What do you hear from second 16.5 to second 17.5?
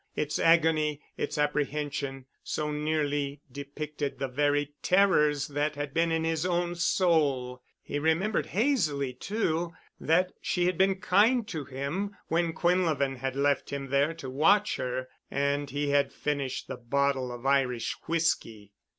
the bottle of